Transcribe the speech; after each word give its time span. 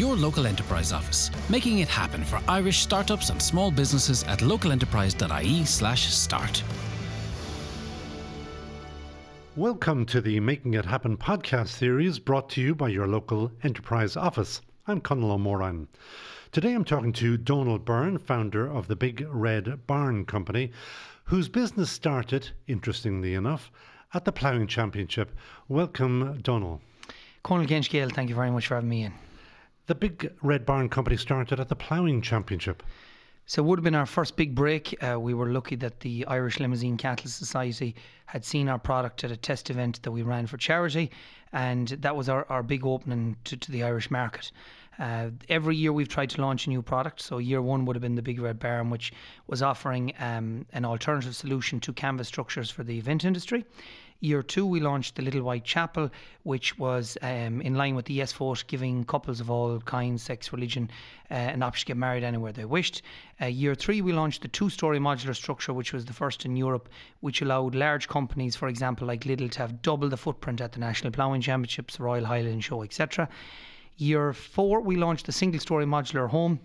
your 0.00 0.16
local 0.16 0.46
enterprise 0.46 0.92
office, 0.92 1.30
making 1.50 1.80
it 1.80 1.88
happen 1.88 2.24
for 2.24 2.40
Irish 2.48 2.78
startups 2.78 3.28
and 3.28 3.40
small 3.40 3.70
businesses 3.70 4.24
at 4.24 4.38
localenterprise.ie/start. 4.38 6.62
Welcome 9.56 10.06
to 10.06 10.22
the 10.22 10.40
Making 10.40 10.74
It 10.74 10.86
Happen 10.86 11.18
podcast 11.18 11.68
series 11.68 12.18
brought 12.18 12.48
to 12.50 12.60
you 12.62 12.74
by 12.74 12.88
your 12.88 13.06
local 13.06 13.52
enterprise 13.62 14.16
office. 14.16 14.62
I'm 14.86 15.02
Conal 15.02 15.32
O'Moran. 15.32 15.86
Today 16.50 16.72
I'm 16.72 16.86
talking 16.86 17.12
to 17.12 17.36
Donald 17.36 17.84
Byrne, 17.84 18.16
founder 18.16 18.66
of 18.66 18.86
the 18.86 18.96
Big 18.96 19.26
Red 19.30 19.86
Barn 19.86 20.24
Company, 20.24 20.72
whose 21.24 21.50
business 21.50 21.90
started, 21.90 22.48
interestingly 22.66 23.34
enough, 23.34 23.70
at 24.14 24.24
the 24.24 24.32
Ploughing 24.32 24.66
Championship. 24.66 25.30
Welcome, 25.68 26.40
Donald. 26.42 26.80
Conal 27.42 27.66
Genschgale, 27.66 28.14
thank 28.14 28.30
you 28.30 28.34
very 28.34 28.50
much 28.50 28.66
for 28.66 28.76
having 28.76 28.88
me 28.88 29.04
in. 29.04 29.12
The 29.90 29.96
Big 29.96 30.32
Red 30.40 30.64
Barn 30.64 30.88
Company 30.88 31.16
started 31.16 31.58
at 31.58 31.68
the 31.68 31.74
Ploughing 31.74 32.22
Championship. 32.22 32.84
So 33.46 33.60
it 33.60 33.66
would 33.66 33.80
have 33.80 33.82
been 33.82 33.96
our 33.96 34.06
first 34.06 34.36
big 34.36 34.54
break. 34.54 34.96
Uh, 35.02 35.18
we 35.18 35.34
were 35.34 35.50
lucky 35.50 35.74
that 35.74 35.98
the 35.98 36.24
Irish 36.26 36.60
Limousin 36.60 36.96
Cattle 36.96 37.28
Society 37.28 37.96
had 38.26 38.44
seen 38.44 38.68
our 38.68 38.78
product 38.78 39.24
at 39.24 39.32
a 39.32 39.36
test 39.36 39.68
event 39.68 40.00
that 40.04 40.12
we 40.12 40.22
ran 40.22 40.46
for 40.46 40.58
charity, 40.58 41.10
and 41.52 41.88
that 41.88 42.14
was 42.14 42.28
our, 42.28 42.46
our 42.48 42.62
big 42.62 42.86
opening 42.86 43.34
to, 43.42 43.56
to 43.56 43.72
the 43.72 43.82
Irish 43.82 44.12
market. 44.12 44.52
Uh, 45.00 45.30
every 45.48 45.74
year 45.74 45.92
we've 45.92 46.06
tried 46.06 46.30
to 46.30 46.40
launch 46.40 46.68
a 46.68 46.70
new 46.70 46.82
product. 46.82 47.20
So 47.20 47.38
year 47.38 47.60
one 47.60 47.84
would 47.84 47.96
have 47.96 48.02
been 48.02 48.14
the 48.14 48.22
Big 48.22 48.40
Red 48.40 48.60
Barn, 48.60 48.90
which 48.90 49.12
was 49.48 49.60
offering 49.60 50.12
um, 50.20 50.66
an 50.72 50.84
alternative 50.84 51.34
solution 51.34 51.80
to 51.80 51.92
canvas 51.92 52.28
structures 52.28 52.70
for 52.70 52.84
the 52.84 52.96
event 52.96 53.24
industry. 53.24 53.64
Year 54.22 54.42
two, 54.42 54.66
we 54.66 54.80
launched 54.80 55.16
the 55.16 55.22
Little 55.22 55.40
White 55.40 55.64
Chapel, 55.64 56.10
which 56.42 56.78
was 56.78 57.16
um, 57.22 57.62
in 57.62 57.74
line 57.74 57.94
with 57.94 58.04
the 58.04 58.12
Yes 58.12 58.34
Vote, 58.34 58.64
giving 58.66 59.02
couples 59.04 59.40
of 59.40 59.50
all 59.50 59.80
kinds, 59.80 60.22
sex, 60.22 60.52
religion, 60.52 60.90
uh, 61.30 61.34
an 61.34 61.62
option 61.62 61.86
to 61.86 61.86
get 61.86 61.96
married 61.96 62.22
anywhere 62.22 62.52
they 62.52 62.66
wished. 62.66 63.00
Uh, 63.40 63.46
year 63.46 63.74
three, 63.74 64.02
we 64.02 64.12
launched 64.12 64.42
the 64.42 64.48
two 64.48 64.68
story 64.68 64.98
modular 64.98 65.34
structure, 65.34 65.72
which 65.72 65.94
was 65.94 66.04
the 66.04 66.12
first 66.12 66.44
in 66.44 66.54
Europe, 66.54 66.90
which 67.20 67.40
allowed 67.40 67.74
large 67.74 68.08
companies, 68.08 68.54
for 68.54 68.68
example, 68.68 69.06
like 69.06 69.24
Lidl, 69.24 69.50
to 69.52 69.58
have 69.58 69.80
double 69.80 70.10
the 70.10 70.18
footprint 70.18 70.60
at 70.60 70.72
the 70.72 70.80
National 70.80 71.10
Ploughing 71.10 71.40
Championships, 71.40 71.98
Royal 71.98 72.26
Highland 72.26 72.62
Show, 72.62 72.82
etc. 72.82 73.26
Year 73.96 74.34
four, 74.34 74.82
we 74.82 74.96
launched 74.96 75.24
the 75.24 75.32
single 75.32 75.60
story 75.60 75.86
modular 75.86 76.28
home. 76.28 76.60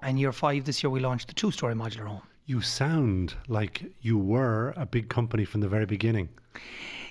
And 0.00 0.20
year 0.20 0.32
five, 0.32 0.64
this 0.64 0.84
year, 0.84 0.90
we 0.90 1.00
launched 1.00 1.26
the 1.26 1.34
two 1.34 1.50
story 1.50 1.74
modular 1.74 2.06
home. 2.06 2.22
You 2.46 2.60
sound 2.60 3.36
like 3.48 3.90
you 4.02 4.18
were 4.18 4.74
a 4.76 4.84
big 4.84 5.08
company 5.08 5.46
from 5.46 5.62
the 5.62 5.68
very 5.68 5.86
beginning. 5.86 6.28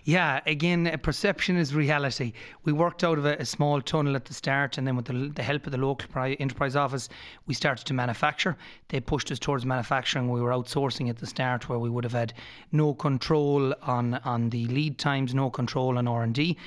Yeah, 0.03 0.41
again, 0.45 0.99
perception 1.01 1.57
is 1.57 1.73
reality. 1.73 2.33
We 2.65 2.73
worked 2.73 3.03
out 3.03 3.17
of 3.17 3.25
a, 3.25 3.37
a, 3.37 3.45
small 3.45 3.81
tunnel 3.81 4.15
at 4.15 4.25
the 4.25 4.33
start, 4.35 4.77
and 4.77 4.85
then 4.85 4.95
with 4.95 5.05
the, 5.05 5.31
the 5.33 5.41
help 5.41 5.65
of 5.65 5.71
the 5.71 5.79
local 5.79 6.07
pri- 6.09 6.33
enterprise 6.35 6.75
office, 6.75 7.09
we 7.47 7.55
started 7.55 7.87
to 7.87 7.95
manufacture. 7.95 8.57
They 8.89 8.99
pushed 8.99 9.31
us 9.31 9.39
towards 9.39 9.65
manufacturing. 9.65 10.29
We 10.29 10.41
were 10.41 10.51
outsourcing 10.51 11.09
at 11.09 11.17
the 11.17 11.25
start, 11.25 11.67
where 11.67 11.79
we 11.79 11.89
would 11.89 12.03
have 12.03 12.13
had 12.13 12.33
no 12.71 12.93
control 12.93 13.73
on 13.81 14.15
on 14.25 14.51
the 14.51 14.67
lead 14.67 14.99
times, 14.99 15.33
no 15.33 15.49
control 15.49 15.97
on 15.97 16.07
R 16.07 16.21
and 16.21 16.35
D. 16.35 16.57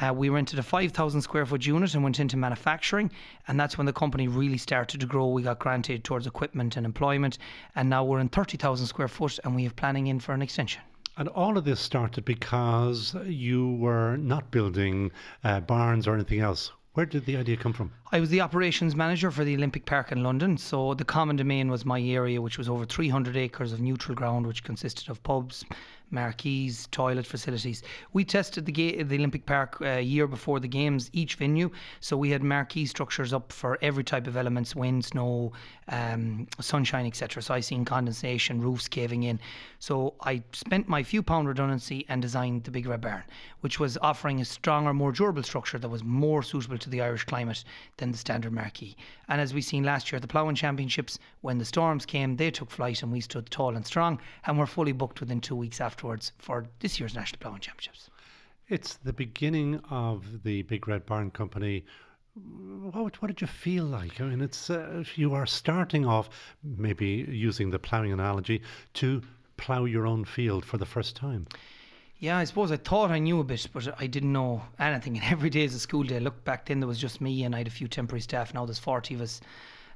Uh, 0.00 0.12
we 0.14 0.28
rented 0.28 0.58
a 0.58 0.62
5,000 0.62 1.20
square 1.20 1.46
foot 1.46 1.66
unit 1.66 1.94
and 1.94 2.02
went 2.02 2.20
into 2.20 2.36
manufacturing, 2.36 3.10
and 3.48 3.58
that's 3.58 3.76
when 3.76 3.86
the 3.86 3.92
company 3.92 4.28
really 4.28 4.58
started 4.58 5.00
to 5.00 5.06
grow. 5.06 5.28
We 5.28 5.42
got 5.42 5.58
granted 5.58 6.04
towards 6.04 6.26
equipment 6.26 6.76
and 6.76 6.86
employment, 6.86 7.38
and 7.74 7.88
now 7.88 8.04
we're 8.04 8.20
in 8.20 8.28
30,000 8.28 8.86
square 8.86 9.08
foot, 9.08 9.38
and 9.44 9.54
we 9.54 9.64
have 9.64 9.76
planning 9.76 10.06
in 10.06 10.20
for 10.20 10.32
an 10.32 10.42
extension. 10.42 10.82
And 11.16 11.28
all 11.28 11.58
of 11.58 11.64
this 11.64 11.80
started 11.80 12.24
because 12.24 13.14
you 13.26 13.74
were 13.74 14.16
not 14.16 14.50
building 14.50 15.10
uh, 15.44 15.60
barns 15.60 16.06
or 16.06 16.14
anything 16.14 16.40
else. 16.40 16.72
Where 16.94 17.06
did 17.06 17.24
the 17.24 17.38
idea 17.38 17.56
come 17.56 17.72
from? 17.72 17.90
I 18.12 18.20
was 18.20 18.28
the 18.28 18.42
operations 18.42 18.94
manager 18.94 19.30
for 19.30 19.44
the 19.44 19.54
Olympic 19.54 19.86
Park 19.86 20.12
in 20.12 20.22
London. 20.22 20.58
So 20.58 20.92
the 20.92 21.06
common 21.06 21.36
domain 21.36 21.70
was 21.70 21.86
my 21.86 22.00
area, 22.02 22.42
which 22.42 22.58
was 22.58 22.68
over 22.68 22.84
300 22.84 23.34
acres 23.34 23.72
of 23.72 23.80
neutral 23.80 24.14
ground, 24.14 24.46
which 24.46 24.62
consisted 24.62 25.08
of 25.08 25.22
pubs, 25.22 25.64
marquees, 26.12 26.86
toilet 26.90 27.26
facilities. 27.26 27.82
We 28.12 28.24
tested 28.24 28.66
the, 28.66 28.72
ga- 28.72 29.02
the 29.02 29.16
Olympic 29.16 29.46
Park 29.46 29.80
a 29.80 29.94
uh, 29.94 29.98
year 29.98 30.26
before 30.26 30.60
the 30.60 30.68
games, 30.68 31.10
each 31.12 31.34
venue. 31.36 31.70
So 32.00 32.16
we 32.16 32.30
had 32.30 32.42
marquee 32.42 32.86
structures 32.86 33.32
up 33.32 33.52
for 33.52 33.78
every 33.82 34.04
type 34.04 34.26
of 34.26 34.36
elements 34.36 34.76
wind, 34.76 35.04
snow, 35.04 35.52
um, 35.88 36.46
sunshine, 36.60 37.06
etc. 37.06 37.42
So 37.42 37.54
I 37.54 37.60
seen 37.60 37.84
condensation, 37.84 38.60
roofs 38.60 38.88
caving 38.88 39.24
in. 39.24 39.40
So 39.78 40.14
I 40.20 40.42
spent 40.52 40.88
my 40.88 41.02
few 41.02 41.22
pound 41.22 41.48
redundancy 41.48 42.04
and 42.08 42.22
designed 42.22 42.64
the 42.64 42.70
Big 42.70 42.86
Red 42.86 43.00
Barn, 43.00 43.24
which 43.60 43.80
was 43.80 43.98
offering 44.02 44.40
a 44.40 44.44
stronger, 44.44 44.92
more 44.94 45.12
durable 45.12 45.42
structure 45.42 45.78
that 45.78 45.88
was 45.88 46.04
more 46.04 46.42
suitable 46.42 46.78
to 46.78 46.90
the 46.90 47.00
Irish 47.00 47.24
climate 47.24 47.64
than 47.96 48.12
the 48.12 48.18
standard 48.18 48.52
marquee. 48.52 48.96
And 49.32 49.40
as 49.40 49.54
we've 49.54 49.64
seen 49.64 49.82
last 49.82 50.12
year 50.12 50.16
at 50.16 50.20
the 50.20 50.28
Ploughing 50.28 50.56
Championships, 50.56 51.18
when 51.40 51.56
the 51.56 51.64
storms 51.64 52.04
came, 52.04 52.36
they 52.36 52.50
took 52.50 52.70
flight 52.70 53.02
and 53.02 53.10
we 53.10 53.22
stood 53.22 53.50
tall 53.50 53.74
and 53.74 53.86
strong 53.86 54.20
and 54.44 54.58
were 54.58 54.66
fully 54.66 54.92
booked 54.92 55.20
within 55.20 55.40
two 55.40 55.56
weeks 55.56 55.80
afterwards 55.80 56.32
for 56.36 56.66
this 56.80 57.00
year's 57.00 57.14
National 57.14 57.38
Ploughing 57.38 57.60
Championships. 57.60 58.10
It's 58.68 58.96
the 58.96 59.14
beginning 59.14 59.80
of 59.88 60.42
the 60.42 60.60
Big 60.64 60.86
Red 60.86 61.06
Barn 61.06 61.30
Company 61.30 61.86
what, 62.34 63.22
what 63.22 63.28
did 63.28 63.40
you 63.40 63.46
feel 63.46 63.84
like? 63.84 64.20
I 64.20 64.24
mean, 64.24 64.42
it's 64.42 64.68
uh, 64.68 65.02
you 65.16 65.32
are 65.32 65.46
starting 65.46 66.04
off, 66.04 66.28
maybe 66.62 67.26
using 67.26 67.70
the 67.70 67.78
ploughing 67.78 68.12
analogy, 68.12 68.60
to 68.94 69.22
plough 69.56 69.86
your 69.86 70.06
own 70.06 70.26
field 70.26 70.66
for 70.66 70.76
the 70.76 70.86
first 70.86 71.16
time. 71.16 71.46
Yeah, 72.22 72.38
I 72.38 72.44
suppose 72.44 72.70
I 72.70 72.76
thought 72.76 73.10
I 73.10 73.18
knew 73.18 73.40
a 73.40 73.44
bit, 73.44 73.66
but 73.72 74.00
I 74.00 74.06
didn't 74.06 74.32
know 74.32 74.62
anything. 74.78 75.16
And 75.18 75.24
every 75.32 75.50
day 75.50 75.64
is 75.64 75.74
a 75.74 75.80
school 75.80 76.04
day. 76.04 76.20
Look, 76.20 76.44
back 76.44 76.66
then 76.66 76.78
there 76.78 76.86
was 76.86 77.00
just 77.00 77.20
me 77.20 77.42
and 77.42 77.52
I 77.52 77.58
had 77.58 77.66
a 77.66 77.70
few 77.70 77.88
temporary 77.88 78.20
staff. 78.20 78.54
Now 78.54 78.64
there's 78.64 78.78
40 78.78 79.14
of 79.16 79.22
us. 79.22 79.40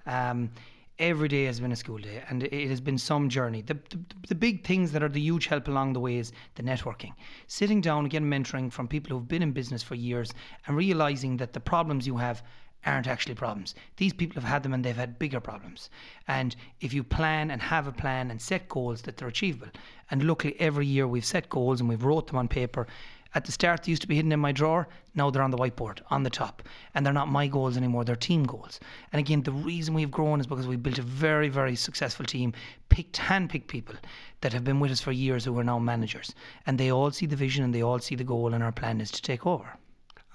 Um, 0.07 0.51
every 0.99 1.29
day 1.29 1.45
has 1.45 1.61
been 1.61 1.71
a 1.71 1.77
school 1.77 1.99
day 1.99 2.25
and 2.29 2.43
it 2.43 2.69
has 2.69 2.81
been 2.81 2.99
some 2.99 3.29
journey. 3.29 3.63
The, 3.63 3.75
the, 3.75 3.99
the, 4.27 4.35
big 4.35 4.65
things 4.65 4.91
that 4.91 5.05
are 5.05 5.09
the 5.09 5.21
huge 5.21 5.47
help 5.47 5.69
along 5.69 5.93
the 5.93 6.01
way 6.01 6.17
is 6.17 6.33
the 6.57 6.65
networking. 6.65 7.13
Sitting 7.47 7.81
down 7.81 8.07
getting 8.07 8.29
mentoring 8.29 8.73
from 8.73 8.89
people 8.89 9.17
who've 9.17 9.29
been 9.29 9.43
in 9.43 9.53
business 9.53 9.85
for 9.85 9.95
years 9.95 10.35
and 10.67 10.77
realizing 10.77 11.37
that 11.37 11.53
the 11.53 11.61
problems 11.61 12.09
you 12.09 12.17
have 12.17 12.43
aren't 12.87 13.07
actually 13.07 13.35
problems. 13.35 13.75
These 13.97 14.13
people 14.13 14.41
have 14.41 14.51
had 14.51 14.63
them 14.63 14.73
and 14.73 14.85
they've 14.85 14.97
had 14.97 15.19
bigger 15.19 15.41
problems. 15.41 15.91
And 16.29 16.55
if 16.81 16.95
you 16.95 17.03
plan 17.03 17.51
and 17.51 17.61
have 17.61 17.87
a 17.87 17.93
plan 17.93 18.31
and 18.31 18.41
set 18.41 18.69
goals 18.69 19.03
that 19.03 19.17
they're 19.17 19.29
achievable, 19.29 19.69
and 20.11 20.25
luckily 20.25 20.57
every 20.59 20.87
year 20.87 21.07
we've 21.07 21.25
set 21.25 21.49
goals 21.49 21.81
and 21.81 21.89
we've 21.89 22.05
wrote 22.05 22.29
them 22.29 22.37
on 22.37 22.49
paper 22.49 22.87
at 23.35 23.45
the 23.45 23.53
start, 23.53 23.83
they 23.83 23.91
used 23.91 24.01
to 24.01 24.09
be 24.09 24.15
hidden 24.15 24.33
in 24.33 24.41
my 24.41 24.53
drawer. 24.53 24.89
Now 25.15 25.29
they're 25.29 25.43
on 25.43 25.51
the 25.51 25.59
whiteboard, 25.59 26.01
on 26.11 26.23
the 26.23 26.31
top. 26.31 26.63
And 26.95 27.05
they're 27.05 27.13
not 27.13 27.29
my 27.29 27.49
goals 27.49 27.77
anymore, 27.77 28.05
they're 28.05 28.17
team 28.17 28.45
goals. 28.45 28.81
And 29.13 29.21
again, 29.21 29.43
the 29.43 29.53
reason 29.53 29.93
we've 29.93 30.11
grown 30.11 30.41
is 30.41 30.47
because 30.47 30.67
we 30.67 30.77
built 30.77 30.99
a 30.99 31.03
very, 31.03 31.51
very 31.51 31.77
successful 31.77 32.25
team, 32.25 32.55
picked, 32.89 33.19
hand-picked 33.19 33.69
people 33.69 33.97
that 34.41 34.55
have 34.55 34.65
been 34.65 34.81
with 34.81 34.93
us 34.93 35.03
for 35.03 35.13
years 35.13 35.45
who 35.45 35.59
are 35.59 35.65
now 35.65 35.79
managers. 35.79 36.35
And 36.67 36.79
they 36.79 36.91
all 36.91 37.11
see 37.11 37.27
the 37.27 37.37
vision 37.37 37.63
and 37.65 37.75
they 37.75 37.83
all 37.83 37.99
see 37.99 38.15
the 38.15 38.25
goal, 38.25 38.55
and 38.55 38.63
our 38.63 38.73
plan 38.73 39.01
is 39.01 39.11
to 39.11 39.21
take 39.21 39.45
over. 39.45 39.77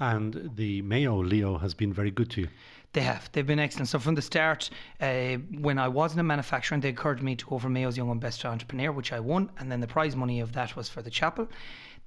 And 0.02 0.50
the 0.56 0.82
Mayo 0.82 1.22
Leo 1.22 1.60
has 1.60 1.76
been 1.76 1.94
very 1.94 2.10
good 2.10 2.32
to 2.32 2.42
you. 2.42 2.48
They 2.94 3.02
have. 3.02 3.30
They've 3.32 3.46
been 3.46 3.60
excellent. 3.60 3.88
So 3.88 4.00
from 4.00 4.16
the 4.16 4.22
start, 4.22 4.72
uh, 5.00 5.36
when 5.60 5.78
I 5.78 5.88
wasn't 5.88 6.22
in 6.22 6.28
manufacturing, 6.28 6.82
they 6.82 6.90
encouraged 6.90 7.22
me 7.22 7.36
to 7.36 7.46
go 7.46 7.60
for 7.60 7.70
Mayo's 7.70 7.96
Young 7.98 8.10
and 8.10 8.20
Best 8.20 8.44
Entrepreneur, 8.44 8.92
which 8.92 9.14
I 9.14 9.20
won, 9.20 9.52
and 9.60 9.72
then 9.72 9.80
the 9.80 9.86
prize 9.88 10.16
money 10.16 10.40
of 10.40 10.54
that 10.54 10.76
was 10.76 10.90
for 10.90 11.04
the 11.04 11.12
chapel. 11.12 11.48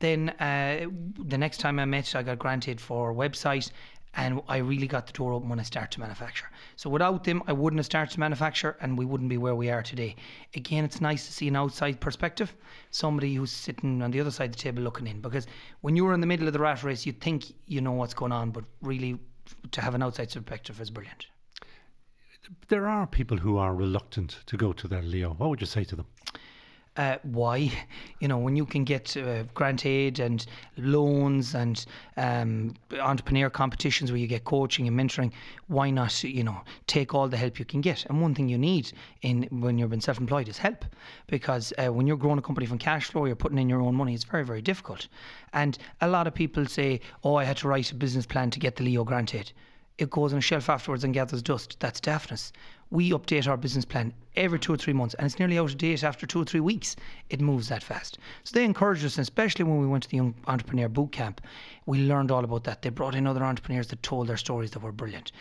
Then 0.01 0.31
uh, 0.41 0.87
the 1.19 1.39
next 1.39 1.59
time 1.59 1.79
I 1.79 1.85
met, 1.85 2.17
I 2.17 2.25
got 2.25 2.41
granted 2.41 2.81
for 2.81 3.15
website 3.15 3.71
and 4.17 4.41
I 4.49 4.59
really 4.59 4.87
got 4.87 5.07
the 5.07 5.13
door 5.13 5.33
open 5.33 5.49
when 5.49 5.61
I 5.61 5.65
started 5.65 5.91
to 5.93 6.01
manufacture. 6.01 6.47
So 6.77 6.89
without 6.89 7.25
them, 7.25 7.43
I 7.47 7.53
wouldn't 7.53 7.79
have 7.79 7.87
started 7.87 8.13
to 8.15 8.21
manufacture 8.21 8.77
and 8.81 8.97
we 8.97 9.05
wouldn't 9.05 9.31
be 9.31 9.39
where 9.39 9.55
we 9.55 9.71
are 9.71 9.83
today. 9.83 10.17
Again, 10.55 10.85
it's 10.85 11.01
nice 11.01 11.27
to 11.27 11.33
see 11.33 11.49
an 11.49 11.57
outside 11.57 12.01
perspective, 12.01 12.55
somebody 12.91 13.35
who's 13.35 13.51
sitting 13.51 14.03
on 14.03 14.11
the 14.11 14.21
other 14.21 14.31
side 14.31 14.51
of 14.51 14.57
the 14.57 14.63
table 14.63 14.83
looking 14.83 15.07
in. 15.07 15.21
Because 15.21 15.47
when 15.81 15.97
you're 15.97 16.15
in 16.15 16.21
the 16.21 16.27
middle 16.27 16.47
of 16.47 16.53
the 16.53 16.61
rat 16.61 16.83
race, 16.85 17.07
you 17.07 17.13
think 17.13 17.53
you 17.67 17.81
know 17.81 17.93
what's 17.93 18.15
going 18.15 18.33
on, 18.33 18.51
but 18.51 18.65
really 18.83 19.19
to 19.73 19.81
have 19.81 19.95
an 19.95 20.03
outside 20.03 20.31
perspective 20.31 20.81
is 20.81 20.91
brilliant. 20.91 21.27
There 22.69 22.87
are 22.87 23.07
people 23.07 23.39
who 23.39 23.57
are 23.57 23.75
reluctant 23.75 24.39
to 24.47 24.57
go 24.57 24.73
to 24.75 24.87
their 24.87 25.03
Leo. 25.03 25.35
What 25.35 25.51
would 25.51 25.61
you 25.61 25.67
say 25.67 25.85
to 25.85 25.97
them? 25.97 26.07
Uh, 26.97 27.17
why. 27.23 27.73
You 28.21 28.29
know, 28.29 28.39
when 28.39 28.57
you 28.57 28.65
can 28.65 28.85
get 28.85 29.17
uh, 29.17 29.43
grant 29.55 29.85
aid 29.85 30.21
and 30.21 30.45
loans 30.77 31.55
and 31.55 31.85
um, 32.17 32.75
entrepreneur 33.01 33.51
competitions 33.51 34.11
where 34.11 34.19
you 34.19 34.27
get 34.27 34.45
coaching 34.45 34.87
and 34.87 34.99
mentoring, 34.99 35.33
why 35.69 35.91
not, 35.91 36.23
you 36.23 36.45
know, 36.45 36.61
take 36.87 37.15
all 37.15 37.29
the 37.29 37.37
help 37.37 37.59
you 37.59 37.65
can 37.65 37.81
get? 37.81 38.05
And 38.07 38.23
one 38.23 38.35
thing 38.35 38.49
you 38.49 38.59
need 38.59 38.93
in 39.23 39.49
when 39.51 39.79
you've 39.79 39.91
been 39.91 40.01
self-employed 40.01 40.49
is 40.49 40.59
help, 40.59 40.85
because 41.27 41.73
uh, 41.79 41.93
when 41.93 42.07
you're 42.07 42.17
growing 42.17 42.39
a 42.39 42.43
company 42.43 42.67
from 42.67 42.79
cash 42.79 43.11
flow, 43.11 43.25
you're 43.25 43.37
putting 43.37 43.59
in 43.59 43.69
your 43.69 43.83
own 43.83 43.95
money. 43.95 44.15
It's 44.15 44.25
very, 44.25 44.45
very 44.45 44.63
difficult. 44.63 45.09
And 45.53 45.77
a 46.01 46.09
lot 46.09 46.27
of 46.27 46.35
people 46.35 46.67
say, 46.67 47.01
"Oh, 47.23 47.37
I 47.37 47.45
had 47.45 47.57
to 47.59 47.69
write 47.69 47.91
a 47.93 47.95
business 47.95 48.27
plan 48.27 48.51
to 48.51 48.61
get 48.61 48.77
the 48.77 48.85
Leo 48.85 49.05
grant 49.05 49.35
aid." 49.35 49.53
It 49.99 50.11
goes 50.11 50.33
on 50.33 50.39
a 50.39 50.43
shelf 50.43 50.69
afterwards 50.69 51.05
and 51.05 51.15
gathers 51.15 51.43
dust. 51.43 51.77
That's 51.81 52.01
daftness. 52.01 52.53
We 52.91 53.11
update 53.11 53.49
our 53.49 53.57
business 53.57 53.85
plan 53.85 54.13
every 54.37 54.59
two 54.59 54.73
or 54.73 54.77
three 54.77 54.93
months, 54.93 55.15
and 55.15 55.27
it's 55.27 55.39
nearly 55.39 55.59
out 55.59 55.71
of 55.71 55.79
date 55.79 56.03
after 56.03 56.27
two 56.27 56.43
or 56.43 56.45
three 56.45 56.61
weeks. 56.61 56.97
It 57.31 57.41
moves 57.41 57.69
that 57.69 57.83
fast. 57.83 58.19
So 58.43 58.55
they 58.55 58.65
encouraged 58.65 59.05
us, 59.05 59.17
and 59.17 59.23
especially 59.23 59.65
when 59.65 59.81
we 59.81 59.87
went 59.87 60.03
to 60.05 60.09
the 60.11 60.17
Young 60.17 60.35
Entrepreneur 60.47 60.89
Boot 60.89 61.13
Camp, 61.13 61.41
we 61.87 62.01
learned 62.01 62.31
all 62.31 62.45
about 62.45 62.65
that. 62.65 62.83
They 62.83 62.91
brought 62.91 63.15
in 63.15 63.27
other 63.27 63.45
entrepreneurs 63.45 63.89
that 63.89 64.03
told 64.03 64.27
their 64.27 64.37
stories 64.37 64.73
that 64.73 64.81
were 64.81 64.93
brilliant. 64.93 65.33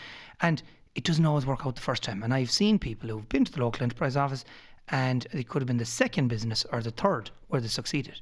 And 0.42 0.62
it 0.96 1.04
doesn't 1.04 1.26
always 1.26 1.46
work 1.46 1.66
out 1.66 1.76
the 1.76 1.82
first 1.82 2.04
time. 2.04 2.22
And 2.22 2.34
I've 2.34 2.52
seen 2.52 2.78
people 2.78 3.10
who've 3.10 3.30
been 3.30 3.46
to 3.46 3.52
the 3.52 3.62
local 3.62 3.84
enterprise 3.84 4.16
office 4.16 4.46
and 4.90 5.26
it 5.32 5.48
could 5.48 5.62
have 5.62 5.68
been 5.68 5.78
the 5.78 5.86
second 5.86 6.28
business 6.28 6.66
or 6.72 6.82
the 6.82 6.92
third 6.92 7.32
where 7.48 7.62
they 7.62 7.68
succeeded. 7.68 8.20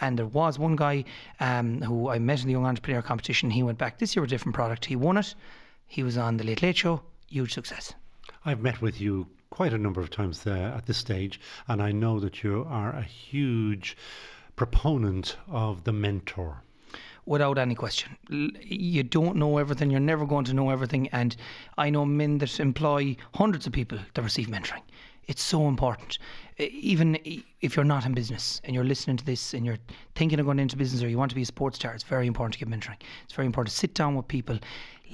And 0.00 0.18
there 0.18 0.26
was 0.26 0.58
one 0.58 0.76
guy 0.76 1.04
um, 1.40 1.80
who 1.80 2.10
I 2.10 2.18
met 2.18 2.40
in 2.40 2.46
the 2.46 2.52
Young 2.52 2.66
Entrepreneur 2.66 3.02
competition. 3.02 3.50
He 3.50 3.62
went 3.62 3.78
back 3.78 3.98
this 3.98 4.14
year 4.14 4.22
with 4.22 4.30
a 4.30 4.34
different 4.34 4.54
product. 4.54 4.84
He 4.84 4.96
won 4.96 5.16
it. 5.16 5.34
He 5.92 6.02
was 6.02 6.16
on 6.16 6.38
the 6.38 6.44
Late 6.44 6.62
Late 6.62 6.78
Show. 6.78 7.02
Huge 7.28 7.52
success. 7.52 7.92
I've 8.46 8.62
met 8.62 8.80
with 8.80 8.98
you 8.98 9.26
quite 9.50 9.74
a 9.74 9.78
number 9.78 10.00
of 10.00 10.08
times 10.08 10.42
there 10.42 10.68
at 10.68 10.86
this 10.86 10.96
stage, 10.96 11.38
and 11.68 11.82
I 11.82 11.92
know 11.92 12.18
that 12.18 12.42
you 12.42 12.66
are 12.66 12.92
a 12.92 13.02
huge 13.02 13.94
proponent 14.56 15.36
of 15.48 15.84
the 15.84 15.92
mentor 15.92 16.62
without 17.26 17.58
any 17.58 17.74
question. 17.74 18.16
You 18.30 19.02
don't 19.02 19.36
know 19.36 19.58
everything, 19.58 19.90
you're 19.90 20.00
never 20.00 20.24
going 20.24 20.46
to 20.46 20.54
know 20.54 20.70
everything. 20.70 21.08
And 21.08 21.36
I 21.76 21.90
know 21.90 22.06
men 22.06 22.38
that 22.38 22.58
employ 22.58 23.14
hundreds 23.34 23.66
of 23.66 23.74
people 23.74 23.98
that 24.14 24.22
receive 24.22 24.48
mentoring. 24.48 24.80
It's 25.26 25.42
so 25.42 25.68
important. 25.68 26.18
Even 26.56 27.18
if 27.62 27.76
you're 27.76 27.84
not 27.84 28.04
in 28.04 28.12
business 28.12 28.60
and 28.64 28.74
you're 28.74 28.84
listening 28.84 29.16
to 29.16 29.24
this 29.24 29.54
and 29.54 29.64
you're 29.64 29.78
thinking 30.16 30.40
of 30.40 30.46
going 30.46 30.58
into 30.58 30.76
business 30.76 31.00
or 31.00 31.08
you 31.08 31.16
want 31.16 31.30
to 31.30 31.36
be 31.36 31.42
a 31.42 31.46
sports 31.46 31.76
star, 31.76 31.94
it's 31.94 32.02
very 32.02 32.26
important 32.26 32.54
to 32.54 32.58
get 32.58 32.68
mentoring. 32.68 32.98
It's 33.22 33.34
very 33.34 33.46
important 33.46 33.70
to 33.72 33.78
sit 33.78 33.94
down 33.94 34.16
with 34.16 34.26
people, 34.26 34.58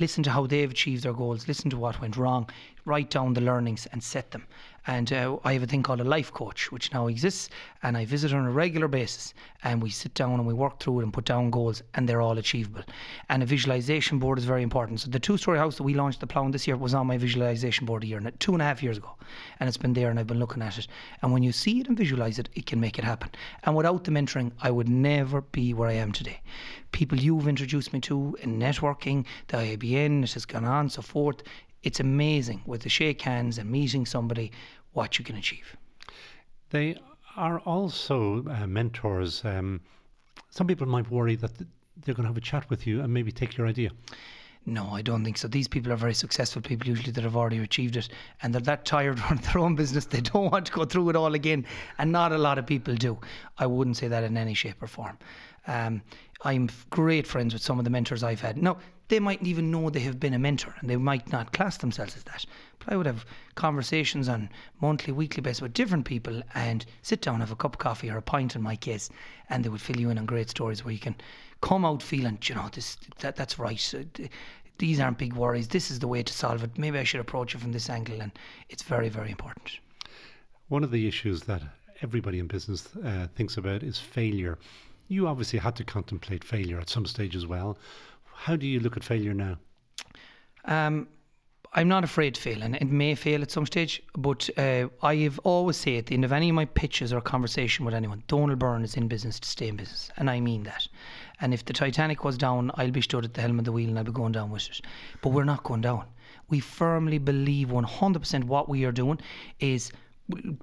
listen 0.00 0.22
to 0.22 0.30
how 0.30 0.46
they've 0.46 0.70
achieved 0.70 1.02
their 1.02 1.12
goals, 1.12 1.46
listen 1.46 1.68
to 1.70 1.76
what 1.76 2.00
went 2.00 2.16
wrong, 2.16 2.48
write 2.86 3.10
down 3.10 3.34
the 3.34 3.40
learnings 3.42 3.86
and 3.92 4.02
set 4.02 4.30
them. 4.30 4.46
And 4.86 5.12
uh, 5.12 5.36
I 5.44 5.52
have 5.52 5.62
a 5.62 5.66
thing 5.66 5.82
called 5.82 6.00
a 6.00 6.04
life 6.04 6.32
coach, 6.32 6.72
which 6.72 6.90
now 6.94 7.08
exists, 7.08 7.50
and 7.82 7.94
I 7.94 8.06
visit 8.06 8.32
on 8.32 8.46
a 8.46 8.50
regular 8.50 8.88
basis. 8.88 9.34
And 9.62 9.82
we 9.82 9.90
sit 9.90 10.14
down 10.14 10.34
and 10.34 10.46
we 10.46 10.54
work 10.54 10.80
through 10.80 11.00
it 11.00 11.02
and 11.02 11.12
put 11.12 11.26
down 11.26 11.50
goals, 11.50 11.82
and 11.94 12.08
they're 12.08 12.22
all 12.22 12.38
achievable. 12.38 12.82
And 13.28 13.42
a 13.42 13.46
visualization 13.46 14.18
board 14.18 14.38
is 14.38 14.46
very 14.46 14.62
important. 14.62 15.00
So 15.00 15.10
the 15.10 15.18
two-story 15.18 15.58
house 15.58 15.76
that 15.76 15.82
we 15.82 15.92
launched 15.92 16.20
the 16.20 16.26
Plough 16.26 16.50
this 16.50 16.66
year 16.66 16.78
was 16.78 16.94
on 16.94 17.06
my 17.06 17.18
visualization 17.18 17.84
board 17.84 18.02
a 18.02 18.06
year, 18.06 18.16
and 18.16 18.40
two 18.40 18.54
and 18.54 18.62
a 18.62 18.64
half 18.64 18.82
years 18.82 18.96
ago, 18.96 19.14
and 19.60 19.68
it's 19.68 19.76
been 19.76 19.92
there, 19.92 20.08
and 20.08 20.18
I've 20.18 20.26
been 20.26 20.38
looking 20.38 20.62
at 20.62 20.78
it. 20.78 20.86
And 21.20 21.34
when 21.34 21.42
you 21.42 21.52
see 21.52 21.80
it 21.80 21.88
and 21.88 21.98
visualize 21.98 22.37
it, 22.38 22.48
it 22.54 22.66
can 22.66 22.80
make 22.80 22.98
it 22.98 23.04
happen. 23.04 23.30
And 23.64 23.76
without 23.76 24.04
the 24.04 24.10
mentoring, 24.10 24.52
I 24.60 24.70
would 24.70 24.88
never 24.88 25.40
be 25.40 25.74
where 25.74 25.88
I 25.88 25.94
am 25.94 26.12
today. 26.12 26.40
People 26.92 27.18
you've 27.18 27.48
introduced 27.48 27.92
me 27.92 28.00
to 28.00 28.36
in 28.40 28.58
networking, 28.58 29.24
the 29.48 29.58
IABN, 29.58 30.24
it 30.24 30.32
has 30.34 30.44
gone 30.44 30.64
on, 30.64 30.88
so 30.88 31.02
forth 31.02 31.42
it's 31.82 32.00
amazing 32.00 32.62
with 32.66 32.82
the 32.82 32.88
shake 32.88 33.22
hands 33.22 33.58
and 33.58 33.70
meeting 33.70 34.04
somebody 34.06 34.52
what 34.92 35.18
you 35.18 35.24
can 35.24 35.36
achieve. 35.36 35.76
They 36.70 36.96
are 37.36 37.60
also 37.60 38.44
uh, 38.48 38.66
mentors. 38.66 39.44
Um, 39.44 39.80
some 40.50 40.66
people 40.66 40.86
might 40.86 41.10
worry 41.10 41.36
that 41.36 41.52
they're 41.56 42.14
going 42.14 42.24
to 42.24 42.28
have 42.28 42.36
a 42.36 42.40
chat 42.40 42.68
with 42.68 42.86
you 42.86 43.00
and 43.00 43.12
maybe 43.12 43.32
take 43.32 43.56
your 43.56 43.66
idea. 43.66 43.90
No, 44.68 44.90
I 44.90 45.00
don't 45.00 45.24
think 45.24 45.38
so. 45.38 45.48
These 45.48 45.66
people 45.66 45.90
are 45.92 45.96
very 45.96 46.12
successful 46.12 46.60
people, 46.60 46.86
usually 46.86 47.10
that 47.12 47.24
have 47.24 47.36
already 47.36 47.56
achieved 47.58 47.96
it, 47.96 48.10
and 48.42 48.52
they're 48.52 48.60
that 48.62 48.84
tired 48.84 49.18
running 49.30 49.42
their 49.44 49.58
own 49.58 49.74
business. 49.74 50.04
They 50.04 50.20
don't 50.20 50.52
want 50.52 50.66
to 50.66 50.72
go 50.72 50.84
through 50.84 51.08
it 51.08 51.16
all 51.16 51.34
again, 51.34 51.64
and 51.96 52.12
not 52.12 52.32
a 52.32 52.38
lot 52.38 52.58
of 52.58 52.66
people 52.66 52.94
do. 52.94 53.18
I 53.56 53.66
wouldn't 53.66 53.96
say 53.96 54.08
that 54.08 54.24
in 54.24 54.36
any 54.36 54.52
shape 54.52 54.82
or 54.82 54.86
form. 54.86 55.16
Um, 55.66 56.02
I'm 56.44 56.68
great 56.90 57.26
friends 57.26 57.54
with 57.54 57.62
some 57.62 57.78
of 57.78 57.84
the 57.84 57.90
mentors 57.90 58.22
I've 58.22 58.42
had. 58.42 58.62
Now, 58.62 58.76
they 59.08 59.20
mightn't 59.20 59.48
even 59.48 59.70
know 59.70 59.88
they 59.88 60.00
have 60.00 60.20
been 60.20 60.34
a 60.34 60.38
mentor 60.38 60.74
and 60.80 60.90
they 60.90 60.96
might 60.96 61.32
not 61.32 61.52
class 61.52 61.78
themselves 61.78 62.14
as 62.14 62.24
that. 62.24 62.44
But 62.78 62.92
I 62.92 62.96
would 62.96 63.06
have 63.06 63.24
conversations 63.54 64.28
on 64.28 64.50
monthly, 64.82 65.14
weekly 65.14 65.40
basis 65.40 65.62
with 65.62 65.72
different 65.72 66.04
people 66.04 66.42
and 66.54 66.84
sit 67.00 67.22
down, 67.22 67.40
have 67.40 67.50
a 67.50 67.56
cup 67.56 67.76
of 67.76 67.78
coffee 67.78 68.10
or 68.10 68.18
a 68.18 68.22
pint 68.22 68.54
in 68.54 68.60
my 68.60 68.76
case, 68.76 69.08
and 69.48 69.64
they 69.64 69.70
would 69.70 69.80
fill 69.80 69.98
you 69.98 70.10
in 70.10 70.18
on 70.18 70.26
great 70.26 70.50
stories 70.50 70.84
where 70.84 70.92
you 70.92 71.00
can 71.00 71.16
come 71.60 71.84
out 71.84 72.02
feeling, 72.02 72.38
you 72.42 72.54
know, 72.54 72.68
this 72.72 72.96
that 73.20 73.36
that's 73.36 73.58
right. 73.58 73.94
These 74.78 75.00
aren't 75.00 75.18
big 75.18 75.32
worries. 75.32 75.68
This 75.68 75.90
is 75.90 75.98
the 75.98 76.06
way 76.06 76.22
to 76.22 76.32
solve 76.32 76.62
it. 76.62 76.78
Maybe 76.78 76.98
I 76.98 77.04
should 77.04 77.20
approach 77.20 77.54
it 77.54 77.58
from 77.58 77.72
this 77.72 77.90
angle, 77.90 78.20
and 78.22 78.30
it's 78.68 78.82
very, 78.82 79.08
very 79.08 79.30
important. 79.30 79.78
One 80.68 80.84
of 80.84 80.92
the 80.92 81.08
issues 81.08 81.42
that 81.44 81.62
everybody 82.02 82.38
in 82.38 82.46
business 82.46 82.88
uh, 83.04 83.26
thinks 83.34 83.56
about 83.56 83.82
is 83.82 83.98
failure. 83.98 84.58
You 85.08 85.26
obviously 85.26 85.58
had 85.58 85.74
to 85.76 85.84
contemplate 85.84 86.44
failure 86.44 86.78
at 86.78 86.88
some 86.88 87.06
stage 87.06 87.34
as 87.34 87.46
well. 87.46 87.76
How 88.32 88.54
do 88.54 88.66
you 88.66 88.78
look 88.78 88.96
at 88.96 89.02
failure 89.02 89.34
now? 89.34 89.56
Um, 90.64 91.08
I'm 91.72 91.88
not 91.88 92.04
afraid 92.04 92.34
to 92.34 92.40
fail, 92.40 92.62
and 92.62 92.76
it 92.76 92.88
may 92.88 93.14
fail 93.14 93.42
at 93.42 93.50
some 93.50 93.66
stage. 93.66 94.02
But 94.16 94.48
uh, 94.56 94.88
I 95.02 95.16
have 95.16 95.38
always 95.40 95.76
said 95.76 95.98
at 95.98 96.06
the 96.06 96.14
end 96.14 96.24
of 96.24 96.32
any 96.32 96.48
of 96.50 96.54
my 96.54 96.66
pitches 96.66 97.12
or 97.12 97.20
conversation 97.20 97.84
with 97.84 97.94
anyone, 97.94 98.22
Donald 98.28 98.58
Byrne 98.58 98.84
is 98.84 98.96
in 98.96 99.08
business 99.08 99.40
to 99.40 99.48
stay 99.48 99.68
in 99.68 99.76
business, 99.76 100.10
and 100.16 100.30
I 100.30 100.40
mean 100.40 100.62
that. 100.64 100.86
And 101.40 101.54
if 101.54 101.64
the 101.64 101.72
Titanic 101.72 102.24
was 102.24 102.36
down, 102.36 102.70
I'll 102.74 102.90
be 102.90 103.00
stood 103.00 103.24
at 103.24 103.34
the 103.34 103.40
helm 103.40 103.58
of 103.58 103.64
the 103.64 103.72
wheel 103.72 103.88
and 103.88 103.98
I'll 103.98 104.04
be 104.04 104.12
going 104.12 104.32
down 104.32 104.50
with 104.50 104.68
it. 104.68 104.80
But 105.22 105.30
we're 105.30 105.44
not 105.44 105.62
going 105.62 105.82
down. 105.82 106.04
We 106.48 106.60
firmly 106.60 107.18
believe 107.18 107.68
100% 107.68 108.44
what 108.44 108.68
we 108.68 108.84
are 108.84 108.92
doing 108.92 109.20
is 109.60 109.92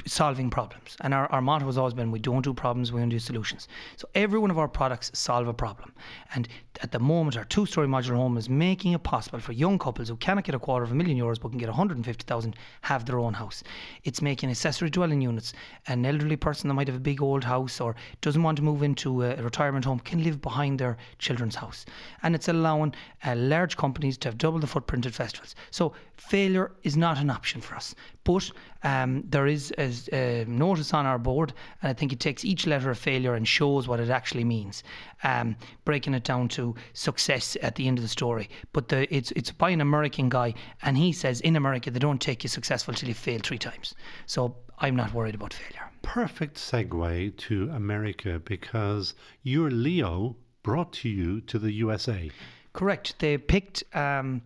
solving 0.06 0.50
problems. 0.50 0.96
And 1.02 1.14
our, 1.14 1.32
our 1.32 1.42
motto 1.42 1.66
has 1.66 1.78
always 1.78 1.94
been 1.94 2.12
we 2.12 2.20
don't 2.20 2.44
do 2.44 2.54
problems, 2.54 2.92
we 2.92 3.02
only 3.02 3.16
do 3.16 3.20
solutions. 3.20 3.68
So 3.98 4.08
every 4.14 4.38
one 4.38 4.52
of 4.52 4.60
our 4.60 4.68
products 4.68 5.12
solve 5.14 5.48
a 5.48 5.54
problem. 5.54 5.92
And 6.36 6.48
at 6.82 6.92
the 6.92 7.00
moment, 7.00 7.38
our 7.38 7.46
two 7.46 7.66
story 7.66 7.88
modular 7.88 8.16
home 8.16 8.38
is 8.38 8.50
making 8.50 8.94
it 8.94 9.04
possible 9.04 9.40
for 9.40 9.54
young 9.54 9.80
couples 9.80 10.10
who 10.10 10.18
cannot 10.18 10.44
get 10.44 10.56
a 10.56 10.60
quarter 10.60 10.84
of 10.84 10.92
a 10.92 10.96
million 10.96 11.18
euros 11.18 11.40
but 11.40 11.50
can 11.50 11.58
get 11.58 11.70
150,000 11.70 12.56
have 12.82 13.06
their 13.06 13.18
own 13.18 13.34
house. 13.34 13.64
It's 14.04 14.22
making 14.22 14.50
accessory 14.50 14.90
dwelling 14.90 15.22
units. 15.22 15.54
An 15.88 16.06
elderly 16.06 16.36
person 16.36 16.68
that 16.68 16.76
might 16.76 16.88
have 16.88 16.98
a 16.98 17.00
big 17.00 17.22
old 17.22 17.44
house 17.44 17.82
or 17.82 17.96
doesn't 18.22 18.44
want 18.44 18.58
to 18.58 18.64
move 18.64 18.84
into 18.84 19.24
a 19.24 19.36
retirement 19.42 19.86
home 19.86 20.00
can 20.00 20.24
live 20.24 20.42
behind 20.42 20.80
their 20.80 20.98
children's 21.18 21.56
house. 21.56 21.86
And 22.22 22.36
it's 22.36 22.50
allowing 22.50 22.94
uh, 23.26 23.36
large 23.36 23.78
companies 23.78 24.18
to 24.20 24.28
have 24.28 24.38
double 24.38 24.60
the 24.60 24.68
footprint 24.68 25.06
at 25.06 25.14
festivals. 25.14 25.56
So 25.72 25.94
failure 26.18 26.72
is 26.84 26.96
not 26.96 27.18
an 27.18 27.30
option 27.30 27.62
for 27.62 27.76
us. 27.76 27.96
But 28.24 28.52
um, 28.86 29.24
there 29.28 29.48
is 29.48 29.74
a, 29.80 29.92
a, 30.14 30.46
notice 30.46 30.94
on 30.94 31.08
our 31.08 31.18
board, 31.18 31.54
and 31.82 31.90
I 31.90 31.94
think 31.94 32.14
it 32.14 32.20
takes 32.20 32.46
each 32.46 32.68
letter 32.68 32.92
of 32.92 33.00
failure 33.00 33.34
and 33.34 33.48
shows 33.48 33.88
what 33.88 34.00
it 34.00 34.12
actually 34.12 34.44
means, 34.44 34.84
um, 35.24 35.56
breaking 35.86 36.14
it 36.14 36.24
down 36.24 36.50
to 36.50 36.76
success 36.94 37.58
at 37.64 37.76
the 37.76 37.88
end 37.88 37.98
of 37.98 38.04
the 38.04 38.08
story. 38.10 38.48
But 38.74 38.90
the, 38.90 39.14
it's 39.14 39.32
it's 39.32 39.52
by 39.52 39.72
an 39.72 39.82
American 39.82 40.30
guy, 40.30 40.54
and 40.84 40.96
he 40.96 41.12
says 41.14 41.42
in 41.42 41.56
America 41.56 41.90
they 41.90 41.98
don't 41.98 42.22
take 42.22 42.44
you 42.44 42.48
successful 42.48 42.94
till 42.94 43.10
you 43.10 43.16
fail 43.16 43.40
three 43.42 43.58
times. 43.58 43.96
So 44.28 44.56
I'm 44.78 44.96
not 44.96 45.12
worried 45.16 45.34
about 45.34 45.54
failure. 45.54 45.90
Perfect 46.04 46.58
segue 46.58 47.36
to 47.38 47.72
America 47.72 48.40
because 48.46 49.16
your 49.42 49.72
Leo 49.72 50.36
brought 50.62 50.94
to 50.94 51.10
you 51.10 51.42
to 51.42 51.58
the 51.58 51.72
USA. 51.72 52.30
Correct. 52.74 53.18
They 53.18 53.40
picked. 53.40 53.84
Um, 53.96 54.44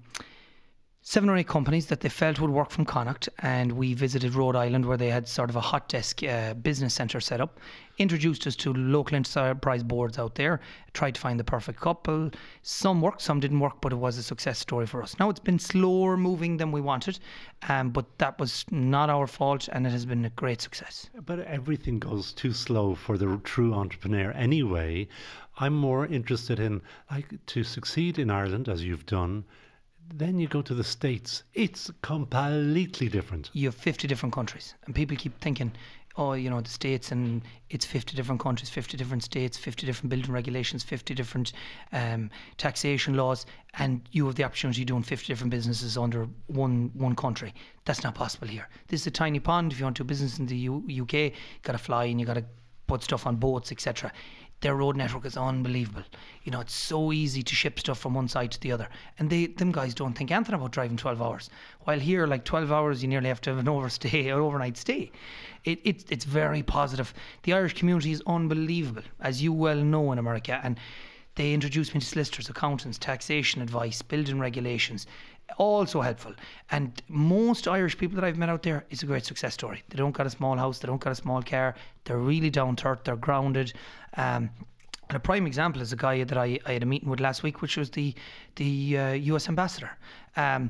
seven 1.09 1.27
or 1.27 1.35
eight 1.35 1.47
companies 1.47 1.87
that 1.87 2.01
they 2.01 2.07
felt 2.07 2.39
would 2.39 2.51
work 2.51 2.69
from 2.69 2.85
Connacht, 2.85 3.27
and 3.39 3.71
we 3.71 3.95
visited 3.95 4.35
Rhode 4.35 4.55
Island 4.55 4.85
where 4.85 4.95
they 4.95 5.09
had 5.09 5.27
sort 5.27 5.49
of 5.49 5.55
a 5.55 5.59
hot 5.59 5.89
desk 5.89 6.21
uh, 6.23 6.53
business 6.53 6.93
centre 6.93 7.19
set 7.19 7.41
up. 7.41 7.59
Introduced 7.97 8.45
us 8.45 8.55
to 8.57 8.71
local 8.73 9.15
enterprise 9.15 9.81
boards 9.81 10.19
out 10.19 10.35
there, 10.35 10.59
tried 10.93 11.15
to 11.15 11.19
find 11.19 11.39
the 11.39 11.43
perfect 11.43 11.79
couple. 11.79 12.29
Some 12.61 13.01
worked, 13.01 13.23
some 13.23 13.39
didn't 13.39 13.59
work, 13.59 13.81
but 13.81 13.91
it 13.91 13.95
was 13.95 14.19
a 14.19 14.23
success 14.23 14.59
story 14.59 14.85
for 14.85 15.01
us. 15.01 15.17
Now 15.19 15.31
it's 15.31 15.39
been 15.39 15.57
slower 15.57 16.15
moving 16.15 16.57
than 16.57 16.71
we 16.71 16.79
wanted, 16.79 17.17
um, 17.67 17.89
but 17.89 18.05
that 18.19 18.37
was 18.37 18.63
not 18.69 19.09
our 19.09 19.25
fault, 19.25 19.67
and 19.73 19.87
it 19.87 19.91
has 19.91 20.05
been 20.05 20.25
a 20.25 20.29
great 20.29 20.61
success. 20.61 21.09
But 21.25 21.39
everything 21.39 21.97
goes 21.97 22.33
too 22.33 22.53
slow 22.53 22.93
for 22.93 23.17
the 23.17 23.41
true 23.43 23.73
entrepreneur 23.73 24.29
anyway. 24.33 25.07
I'm 25.57 25.73
more 25.73 26.05
interested 26.05 26.59
in 26.59 26.83
like 27.09 27.33
to 27.47 27.63
succeed 27.63 28.19
in 28.19 28.29
Ireland 28.29 28.69
as 28.69 28.83
you've 28.83 29.07
done 29.07 29.45
then 30.13 30.39
you 30.39 30.47
go 30.47 30.61
to 30.61 30.73
the 30.73 30.83
States, 30.83 31.43
it's 31.53 31.91
completely 32.01 33.09
different. 33.09 33.49
You 33.53 33.67
have 33.67 33.75
50 33.75 34.07
different 34.07 34.33
countries, 34.33 34.75
and 34.85 34.95
people 34.95 35.15
keep 35.17 35.39
thinking, 35.39 35.71
oh, 36.17 36.33
you 36.33 36.49
know, 36.49 36.59
the 36.59 36.69
States 36.69 37.11
and 37.11 37.41
it's 37.69 37.85
50 37.85 38.15
different 38.15 38.41
countries, 38.41 38.69
50 38.69 38.97
different 38.97 39.23
states, 39.23 39.57
50 39.57 39.85
different 39.85 40.09
building 40.09 40.31
regulations, 40.31 40.83
50 40.83 41.13
different 41.13 41.53
um, 41.93 42.29
taxation 42.57 43.15
laws, 43.15 43.45
and 43.75 44.01
you 44.11 44.25
have 44.25 44.35
the 44.35 44.43
opportunity 44.43 44.81
of 44.81 44.87
doing 44.87 45.03
50 45.03 45.27
different 45.27 45.51
businesses 45.51 45.97
under 45.97 46.27
one 46.47 46.91
one 46.93 47.15
country. 47.15 47.53
That's 47.85 48.03
not 48.03 48.15
possible 48.15 48.47
here. 48.47 48.67
This 48.87 49.01
is 49.01 49.07
a 49.07 49.11
tiny 49.11 49.39
pond. 49.39 49.71
If 49.71 49.79
you 49.79 49.85
want 49.85 49.95
to 49.97 50.03
do 50.03 50.07
business 50.07 50.39
in 50.39 50.47
the 50.47 50.57
U- 50.57 50.83
UK, 51.03 51.13
you 51.13 51.31
got 51.63 51.73
to 51.73 51.77
fly 51.77 52.05
and 52.05 52.19
you 52.19 52.25
got 52.25 52.35
to 52.35 52.45
put 52.87 53.03
stuff 53.03 53.25
on 53.25 53.37
boats, 53.37 53.71
etc 53.71 54.11
their 54.61 54.75
road 54.75 54.97
network 54.97 55.25
is 55.25 55.37
unbelievable. 55.37 56.03
You 56.43 56.51
know, 56.51 56.59
it's 56.59 56.73
so 56.73 57.13
easy 57.13 57.43
to 57.43 57.55
ship 57.55 57.79
stuff 57.79 57.99
from 57.99 58.13
one 58.13 58.27
side 58.27 58.51
to 58.51 58.59
the 58.59 58.71
other. 58.71 58.89
And 59.17 59.29
they 59.29 59.47
them 59.47 59.71
guys 59.71 59.93
don't 59.93 60.13
think 60.13 60.31
anything 60.31 60.55
about 60.55 60.71
driving 60.71 60.97
12 60.97 61.21
hours. 61.21 61.49
While 61.81 61.99
here, 61.99 62.27
like 62.27 62.43
12 62.43 62.71
hours, 62.71 63.01
you 63.01 63.07
nearly 63.07 63.29
have 63.29 63.41
to 63.41 63.51
have 63.51 63.59
an 63.59 63.69
overstay 63.75 64.29
or 64.31 64.41
overnight 64.41 64.77
stay. 64.77 65.11
It, 65.63 65.79
it, 65.83 66.05
it's 66.11 66.25
very 66.25 66.63
positive. 66.63 67.13
The 67.43 67.53
Irish 67.53 67.73
community 67.73 68.11
is 68.11 68.21
unbelievable, 68.27 69.03
as 69.21 69.41
you 69.41 69.53
well 69.53 69.77
know 69.77 70.11
in 70.11 70.19
America. 70.19 70.59
And 70.63 70.77
They 71.35 71.53
introduced 71.53 71.93
me 71.93 72.01
to 72.01 72.05
solicitors, 72.05 72.49
accountants, 72.49 72.97
taxation 72.97 73.61
advice, 73.61 74.01
building 74.01 74.39
regulations. 74.39 75.07
Also 75.57 76.01
helpful. 76.01 76.33
And 76.71 77.01
most 77.07 77.67
Irish 77.67 77.97
people 77.97 78.15
that 78.15 78.23
I've 78.23 78.37
met 78.37 78.49
out 78.49 78.63
there, 78.63 78.85
it's 78.89 79.03
a 79.03 79.05
great 79.05 79.25
success 79.25 79.53
story. 79.53 79.83
They 79.89 79.97
don't 79.97 80.11
got 80.11 80.25
a 80.25 80.29
small 80.29 80.55
house, 80.55 80.79
they 80.79 80.87
don't 80.87 81.01
got 81.01 81.11
a 81.11 81.15
small 81.15 81.41
car, 81.41 81.75
they're 82.05 82.17
really 82.17 82.49
down 82.49 82.75
to 82.77 82.87
earth, 82.87 83.03
they're 83.03 83.15
grounded. 83.15 83.73
Um, 84.15 84.49
and 85.09 85.15
a 85.15 85.19
prime 85.19 85.47
example 85.47 85.81
is 85.81 85.91
a 85.91 85.95
guy 85.95 86.23
that 86.23 86.37
I, 86.37 86.59
I 86.65 86.73
had 86.73 86.83
a 86.83 86.85
meeting 86.85 87.09
with 87.09 87.19
last 87.19 87.41
week, 87.41 87.61
which 87.61 87.77
was 87.77 87.89
the 87.89 88.13
the 88.55 88.97
uh, 88.97 89.11
U.S. 89.13 89.49
ambassador. 89.49 89.91
Um, 90.35 90.69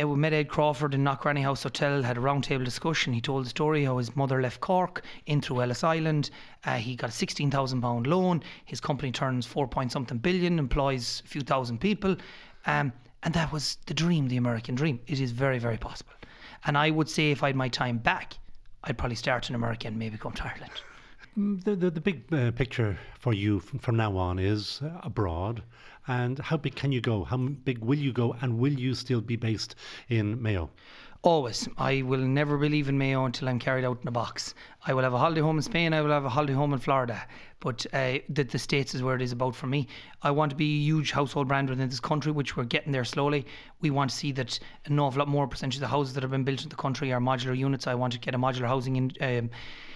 uh, 0.00 0.06
we 0.06 0.16
met 0.16 0.32
Ed 0.32 0.48
Crawford 0.48 0.94
in 0.94 1.02
Knockranny 1.02 1.42
House 1.42 1.62
Hotel, 1.62 2.02
had 2.02 2.18
a 2.18 2.20
roundtable 2.20 2.64
discussion. 2.64 3.12
He 3.12 3.20
told 3.20 3.44
the 3.44 3.48
story 3.48 3.84
how 3.84 3.98
his 3.98 4.14
mother 4.14 4.40
left 4.42 4.60
Cork 4.60 5.02
in 5.26 5.40
through 5.40 5.62
Ellis 5.62 5.84
Island. 5.84 6.30
Uh, 6.64 6.76
he 6.76 6.96
got 6.96 7.10
a 7.10 7.12
£16,000 7.12 8.06
loan. 8.06 8.42
His 8.66 8.80
company 8.80 9.10
turns 9.10 9.46
four 9.46 9.66
point 9.66 9.92
something 9.92 10.18
billion, 10.18 10.58
employs 10.58 11.22
a 11.24 11.28
few 11.28 11.40
thousand 11.40 11.78
people. 11.78 12.16
Um, 12.66 12.92
and 13.22 13.34
that 13.34 13.52
was 13.52 13.78
the 13.86 13.94
dream, 13.94 14.28
the 14.28 14.36
American 14.36 14.74
dream. 14.74 15.00
It 15.06 15.20
is 15.20 15.32
very, 15.32 15.58
very 15.58 15.76
possible. 15.76 16.12
And 16.64 16.76
I 16.76 16.90
would 16.90 17.08
say 17.08 17.30
if 17.30 17.42
I 17.42 17.48
had 17.48 17.56
my 17.56 17.68
time 17.68 17.98
back, 17.98 18.38
I'd 18.84 18.98
probably 18.98 19.16
start 19.16 19.48
in 19.48 19.54
America 19.54 19.88
and 19.88 19.98
maybe 19.98 20.16
come 20.16 20.32
to 20.32 20.44
Ireland. 20.44 20.72
Mm, 21.38 21.62
the, 21.64 21.76
the, 21.76 21.90
the 21.90 22.00
big 22.00 22.32
uh, 22.32 22.50
picture 22.52 22.98
for 23.18 23.34
you 23.34 23.60
from, 23.60 23.78
from 23.78 23.96
now 23.96 24.16
on 24.16 24.38
is 24.38 24.80
uh, 24.82 25.00
abroad. 25.02 25.62
And 26.08 26.38
how 26.38 26.56
big 26.56 26.76
can 26.76 26.92
you 26.92 27.00
go? 27.00 27.24
How 27.24 27.36
big 27.36 27.78
will 27.78 27.98
you 27.98 28.12
go? 28.12 28.36
And 28.40 28.58
will 28.58 28.72
you 28.72 28.94
still 28.94 29.20
be 29.20 29.36
based 29.36 29.74
in 30.08 30.40
Mayo? 30.40 30.70
Always. 31.26 31.68
I 31.76 32.02
will 32.02 32.20
never 32.20 32.56
believe 32.56 32.88
in 32.88 32.98
Mayo 32.98 33.24
until 33.24 33.48
I'm 33.48 33.58
carried 33.58 33.84
out 33.84 33.98
in 34.00 34.06
a 34.06 34.12
box. 34.12 34.54
I 34.86 34.94
will 34.94 35.02
have 35.02 35.12
a 35.12 35.18
holiday 35.18 35.40
home 35.40 35.56
in 35.56 35.62
Spain. 35.62 35.92
I 35.92 36.00
will 36.00 36.12
have 36.12 36.24
a 36.24 36.28
holiday 36.28 36.52
home 36.52 36.72
in 36.72 36.78
Florida. 36.78 37.26
But 37.58 37.84
uh, 37.92 38.18
the, 38.28 38.44
the 38.44 38.60
States 38.60 38.94
is 38.94 39.02
where 39.02 39.16
it 39.16 39.22
is 39.22 39.32
about 39.32 39.56
for 39.56 39.66
me. 39.66 39.88
I 40.22 40.30
want 40.30 40.50
to 40.50 40.56
be 40.56 40.76
a 40.76 40.84
huge 40.84 41.10
household 41.10 41.48
brand 41.48 41.68
within 41.68 41.88
this 41.88 41.98
country, 41.98 42.30
which 42.30 42.56
we're 42.56 42.62
getting 42.62 42.92
there 42.92 43.04
slowly. 43.04 43.44
We 43.80 43.90
want 43.90 44.10
to 44.10 44.16
see 44.16 44.30
that 44.30 44.56
an 44.84 45.00
awful 45.00 45.18
lot 45.18 45.26
more 45.26 45.48
percentage 45.48 45.78
of 45.78 45.80
the 45.80 45.88
houses 45.88 46.14
that 46.14 46.22
have 46.22 46.30
been 46.30 46.44
built 46.44 46.62
in 46.62 46.68
the 46.68 46.76
country 46.76 47.12
are 47.12 47.18
modular 47.18 47.58
units. 47.58 47.88
I 47.88 47.96
want 47.96 48.12
to 48.12 48.20
get 48.20 48.36
a 48.36 48.38
modular 48.38 48.68
housing 48.68 48.94
in. 48.94 49.10
Um, 49.20 49.50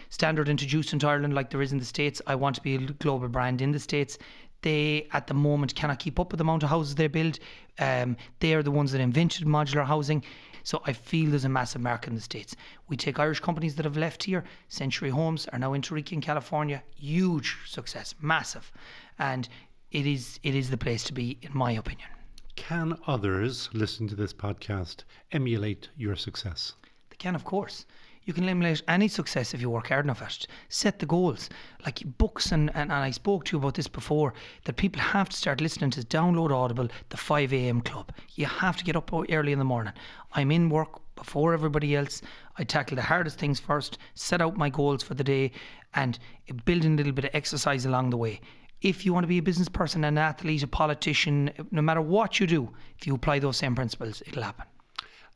standard 0.09 0.49
introduced 0.49 0.93
into 0.93 1.07
Ireland 1.07 1.35
like 1.35 1.51
there 1.51 1.63
is 1.63 1.71
in 1.71 1.79
the 1.79 1.85
States. 1.85 2.21
I 2.27 2.35
want 2.35 2.57
to 2.57 2.61
be 2.61 2.75
a 2.75 2.79
global 2.79 3.29
brand 3.29 3.63
in 3.63 3.71
the 3.71 3.79
States. 3.79 4.19
They, 4.63 5.07
at 5.13 5.29
the 5.29 5.35
moment, 5.35 5.77
cannot 5.77 6.01
keep 6.01 6.19
up 6.19 6.33
with 6.33 6.39
the 6.39 6.45
amount 6.45 6.65
of 6.65 6.71
houses 6.71 6.97
they 6.97 7.07
build. 7.07 7.39
Um, 7.79 8.17
they 8.41 8.53
are 8.55 8.65
the 8.65 8.73
ones 8.73 8.91
that 8.91 9.01
invented 9.01 9.47
modular 9.47 9.87
housing. 9.87 10.25
So 10.62 10.83
I 10.87 10.93
feel 10.93 11.31
there's 11.31 11.45
a 11.45 11.49
massive 11.49 11.81
market 11.81 12.11
in 12.11 12.14
the 12.14 12.21
States. 12.21 12.57
We 12.88 12.97
take 12.97 13.19
Irish 13.19 13.40
companies 13.40 13.75
that 13.76 13.85
have 13.85 13.97
left 13.97 14.25
here. 14.25 14.45
Century 14.69 15.11
Homes 15.11 15.47
are 15.49 15.59
now 15.59 15.73
in 15.73 15.83
Torrey 15.83 16.05
in 16.11 16.21
California. 16.21 16.83
Huge 16.97 17.57
success, 17.67 18.14
massive. 18.21 18.71
And 19.19 19.49
it 19.90 20.07
is 20.07 20.38
it 20.43 20.55
is 20.55 20.71
the 20.71 20.76
place 20.76 21.05
to 21.05 21.12
be, 21.12 21.38
in 21.43 21.57
my 21.57 21.73
opinion. 21.73 22.09
Can 22.57 22.99
others 23.07 23.71
listen 23.73 24.07
to 24.09 24.14
this 24.14 24.33
podcast 24.33 25.05
emulate 25.33 25.88
your 25.97 26.17
success? 26.17 26.75
They 27.09 27.17
can, 27.17 27.35
of 27.35 27.45
course. 27.45 27.87
You 28.25 28.33
can 28.33 28.49
emulate 28.49 28.83
any 28.87 29.09
success 29.09 29.55
if 29.55 29.61
you 29.61 29.71
work 29.71 29.89
hard 29.89 30.05
enough 30.05 30.23
at 30.23 30.37
it. 30.37 30.47
Set 30.69 30.99
the 30.99 31.07
goals. 31.07 31.49
Like 31.85 32.03
books, 32.19 32.53
and, 32.53 32.71
and, 32.71 32.93
and 32.93 32.93
I 32.93 33.11
spoke 33.11 33.45
to 33.47 33.57
you 33.57 33.61
about 33.61 33.75
this 33.75 33.89
before, 33.89 34.35
that 34.65 34.77
people 34.77 35.00
have 35.00 35.29
to 35.31 35.37
start 35.37 35.61
listening 35.61 35.91
to 35.93 36.03
download 36.03 36.50
Audible, 36.50 36.89
the 37.09 37.17
5 37.17 37.53
a.m. 37.53 37.81
club. 37.81 38.12
You 38.35 38.47
have 38.47 38.77
to 38.77 38.85
get 38.85 38.97
up 38.97 39.12
early 39.12 39.53
in 39.53 39.59
the 39.59 39.65
morning. 39.65 39.95
I'm 40.35 40.50
in 40.50 40.69
work 40.69 41.00
before 41.17 41.55
everybody 41.55 41.97
else. 41.97 42.23
I 42.59 42.65
tackle 42.65 42.97
the 42.97 43.03
hardest 43.03 43.39
things 43.39 43.59
first, 43.59 43.99
set 44.15 44.41
out 44.41 44.57
my 44.57 44.69
goals 44.69 45.03
for 45.03 45.15
the 45.15 45.25
day, 45.25 45.53
and 45.95 46.19
build 46.65 46.85
in 46.85 46.95
a 46.95 46.97
little 46.97 47.12
bit 47.12 47.25
of 47.25 47.31
exercise 47.35 47.87
along 47.87 48.11
the 48.11 48.17
way 48.17 48.41
if 48.83 49.05
you 49.05 49.12
want 49.12 49.25
to 49.25 49.29
be 49.29 49.39
a 49.39 49.43
business 49.43 49.69
person, 49.69 50.05
an 50.05 50.17
athlete, 50.17 50.62
a 50.62 50.67
politician, 50.67 51.50
no 51.71 51.83
matter 51.83 52.00
what 52.00 52.41
you 52.41 52.47
do, 52.47 52.71
if 52.99 53.07
you 53.07 53.15
apply 53.15 53.39
those 53.39 53.59
same 53.59 53.75
principles, 53.75 54.23
it'll 54.27 54.43
happen. 54.43 54.65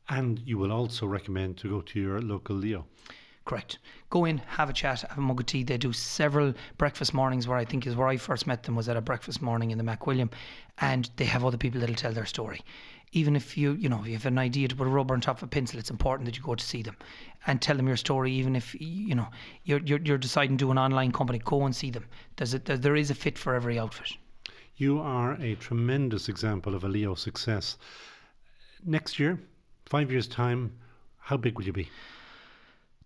And 0.09 0.41
you 0.45 0.59
will 0.59 0.73
also 0.73 1.07
recommend 1.07 1.57
to 1.59 1.69
go 1.69 1.81
to 1.81 2.01
your 2.01 2.21
local 2.21 2.57
Leo. 2.57 2.87
Correct. 3.45 3.79
Go 4.09 4.25
in, 4.25 4.39
have 4.39 4.71
a 4.71 4.73
chat, 4.73 5.03
have 5.03 5.19
a 5.19 5.21
mug 5.21 5.41
of 5.41 5.47
tea. 5.47 5.65
They 5.65 5.77
do 5.77 5.93
several 5.93 6.55
breakfast 6.79 7.13
mornings 7.13 7.47
where 7.47 7.59
I 7.59 7.65
think 7.65 7.87
is 7.87 7.95
where 7.95 8.09
I 8.09 8.17
first 8.17 8.47
met 8.47 8.63
them 8.63 8.75
was 8.75 8.89
at 8.89 8.97
a 8.97 9.03
breakfast 9.03 9.43
morning 9.43 9.71
in 9.71 9.77
the 9.77 9.85
MacWilliam 9.85 10.31
and 10.79 11.11
they 11.17 11.27
have 11.27 11.45
other 11.45 11.59
people 11.59 11.81
that'll 11.81 11.95
tell 11.95 12.13
their 12.13 12.25
story. 12.25 12.63
Even 13.13 13.37
if 13.37 13.57
you, 13.57 13.73
you 13.75 13.89
know, 13.89 14.01
if 14.01 14.07
you 14.07 14.15
have 14.15 14.25
an 14.25 14.39
idea 14.39 14.67
to 14.67 14.75
put 14.75 14.87
a 14.87 14.91
rubber 14.91 15.13
on 15.13 15.21
top 15.21 15.37
of 15.37 15.43
a 15.43 15.47
pencil, 15.47 15.79
it's 15.79 15.91
important 15.91 16.25
that 16.25 16.39
you 16.39 16.43
go 16.43 16.55
to 16.55 16.65
see 16.65 16.83
them 16.83 16.97
and 17.47 17.61
tell 17.61 17.77
them 17.77 17.87
your 17.87 17.99
story. 17.99 18.33
Even 18.33 18.57
if 18.57 18.75
you 18.81 19.15
know 19.15 19.29
you're 19.65 19.81
you're, 19.81 20.01
you're 20.01 20.19
deciding 20.19 20.57
to 20.57 20.65
do 20.65 20.71
an 20.71 20.79
online 20.79 21.13
company, 21.13 21.39
go 21.39 21.65
and 21.67 21.77
see 21.77 21.91
them. 21.91 22.07
There's 22.37 22.55
a, 22.55 22.59
there 22.59 22.97
is 22.97 23.11
a 23.11 23.15
fit 23.15 23.39
for 23.39 23.55
every 23.55 23.79
outfit. 23.79 24.17
You 24.77 25.01
are 25.01 25.35
a 25.35 25.55
tremendous 25.57 26.29
example 26.29 26.75
of 26.75 26.83
a 26.83 26.89
Leo 26.89 27.15
success. 27.15 27.77
Next 28.85 29.21
year, 29.21 29.39
five 29.87 30.11
years' 30.11 30.29
time, 30.29 30.73
how 31.19 31.37
big 31.37 31.57
will 31.57 31.65
you 31.65 31.73
be? 31.73 31.89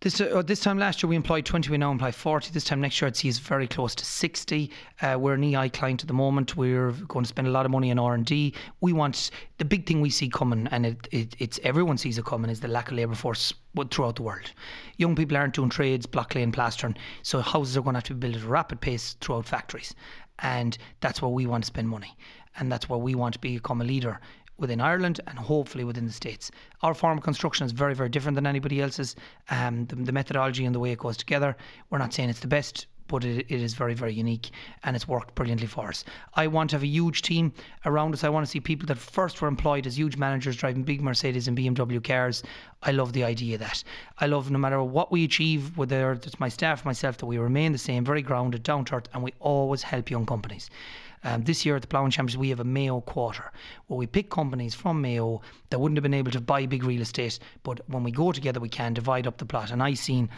This 0.01 0.21
uh, 0.21 0.43
this 0.43 0.61
time 0.61 0.79
last 0.79 1.03
year 1.03 1.09
we 1.09 1.17
employed 1.17 1.45
20, 1.45 1.71
we 1.71 1.77
now 1.77 1.91
employ 1.91 2.13
40. 2.13 2.53
This 2.53 2.63
time 2.63 2.81
next 2.81 3.01
year 3.01 3.09
I'd 3.09 3.17
see 3.17 3.27
is 3.27 3.41
very 3.41 3.67
close 3.67 3.97
to 3.97 4.05
60. 4.05 4.71
Uh, 5.03 5.17
we're 5.19 5.35
an 5.35 5.43
EI 5.43 5.69
client 5.71 6.03
at 6.03 6.07
the 6.07 6.15
moment. 6.15 6.57
We're 6.57 6.93
going 6.93 7.25
to 7.25 7.29
spend 7.29 7.49
a 7.49 7.51
lot 7.51 7.67
of 7.67 7.73
money 7.73 7.91
on 7.91 7.99
R&D. 7.99 8.55
We 8.81 8.93
want, 8.93 9.33
the 9.57 9.65
big 9.65 9.87
thing 9.87 10.01
we 10.01 10.11
see 10.11 10.29
coming, 10.29 10.69
and 10.69 10.87
it, 10.87 11.09
it, 11.11 11.35
it's 11.41 11.59
everyone 11.65 11.99
sees 11.99 12.17
it 12.17 12.25
coming, 12.27 12.49
is 12.49 12.61
the 12.61 12.69
lack 12.69 12.93
of 12.93 12.97
labour 12.97 13.17
force 13.17 13.53
throughout 13.91 14.15
the 14.15 14.23
world. 14.23 14.53
Young 14.99 15.17
people 15.17 15.37
aren't 15.37 15.55
doing 15.55 15.69
trades, 15.69 16.07
block 16.07 16.37
laying, 16.37 16.53
plastering, 16.53 16.97
so 17.25 17.41
houses 17.41 17.77
are 17.77 17.83
going 17.83 17.95
to 17.95 17.99
have 17.99 18.05
to 18.05 18.15
be 18.15 18.29
built 18.29 18.41
at 18.41 18.47
a 18.47 18.49
rapid 18.49 18.81
pace 18.81 19.17
throughout 19.21 19.47
factories. 19.47 19.97
And 20.39 20.79
that's 21.01 21.21
where 21.21 21.29
we 21.29 21.47
want 21.47 21.65
to 21.65 21.67
spend 21.67 21.89
money. 21.89 22.17
And 22.61 22.71
that's 22.71 22.89
where 22.89 23.01
we 23.01 23.17
want 23.17 23.35
to 23.35 23.41
become 23.41 23.81
a 23.81 23.85
leader 23.85 24.21
within 24.59 24.81
Ireland 24.81 25.21
and 25.27 25.39
hopefully 25.39 25.85
within 25.85 26.07
the 26.07 26.13
States. 26.13 26.51
Our 26.83 26.95
form 26.95 27.19
of 27.19 27.25
construction 27.25 27.65
is 27.65 27.73
very, 27.73 27.95
very 27.95 28.09
different 28.09 28.35
than 28.35 28.47
anybody 28.47 28.81
else's. 28.81 29.17
Um, 29.51 29.87
the, 29.87 29.97
the 29.97 30.13
methodology 30.13 30.65
and 30.65 30.75
the 30.75 30.81
way 30.81 30.93
it 30.93 30.99
goes 30.99 31.17
together, 31.17 31.57
we're 31.91 31.99
not 31.99 32.13
saying 32.13 32.29
it's 32.29 32.41
the 32.41 32.49
best 32.49 32.87
but 33.09 33.25
it, 33.25 33.47
it 33.49 33.61
is 33.61 33.75
very, 33.75 33.95
very 33.95 34.13
unique 34.13 34.51
and 34.85 34.95
it's 34.95 35.09
worked 35.09 35.35
brilliantly 35.35 35.67
for 35.67 35.89
us. 35.89 36.05
I 36.35 36.47
want 36.47 36.71
to 36.71 36.77
have 36.77 36.83
a 36.83 36.87
huge 36.87 37.23
team 37.23 37.53
around 37.87 38.15
us. 38.15 38.23
I 38.23 38.29
want 38.29 38.47
to 38.47 38.51
see 38.51 38.61
people 38.61 38.87
that 38.87 38.99
first 38.99 39.41
were 39.41 39.49
employed 39.49 39.87
as 39.87 39.99
huge 39.99 40.17
managers 40.17 40.57
driving 40.57 40.85
big 40.85 41.01
Mercedes 41.01 41.49
and 41.49 41.57
BMW 41.57 42.05
cars. 42.05 42.43
I 42.83 42.93
love 42.93 43.13
the 43.15 43.25
idea 43.25 43.55
of 43.55 43.61
that. 43.61 43.83
I 44.19 44.27
love 44.27 44.51
no 44.51 44.59
matter 44.59 44.83
what 44.83 45.11
we 45.11 45.25
achieve, 45.25 45.77
whether 45.77 46.13
it's 46.13 46.39
my 46.39 46.49
staff, 46.49 46.85
myself, 46.85 47.17
that 47.19 47.27
we 47.27 47.39
remain 47.39 47.73
the 47.73 47.79
same, 47.79 48.05
very 48.05 48.23
grounded, 48.23 48.63
down 48.63 48.85
to 48.87 48.97
earth, 48.97 49.09
and 49.15 49.23
we 49.23 49.33
always 49.41 49.83
help 49.83 50.11
young 50.11 50.27
companies. 50.27 50.71
Um, 51.25 51.43
this 51.43 51.65
year 51.65 51.77
at 51.77 51.83
the 51.83 51.89
Ploughing 51.89 52.11
Championships, 52.11 52.41
we 52.41 52.51
have 52.51 52.61
a 52.61 52.65
Mayo 52.65 53.01
quarter 53.01 53.51
where 53.87 53.99
we 53.99 54.07
pick 54.07 54.31
companies 54.31 54.75
from 54.75 55.01
Mayo 55.01 55.41
that 55.71 55.79
wouldn't 55.79 55.97
have 55.97 56.03
been 56.03 56.15
able 56.15 56.33
to 56.33 56.41
buy 56.41 56.67
big 56.67 56.85
real 56.85 57.01
estate, 57.01 57.39
but 57.63 57.81
when 57.89 58.03
we 58.03 58.11
go 58.11 58.33
together, 58.33 58.61
we 58.61 58.69
can 58.69 58.95
divide 58.95 59.27
up 59.27 59.39
the 59.39 59.47
plot. 59.47 59.71
And 59.71 59.83
I've 59.83 59.99
seen 59.99 60.29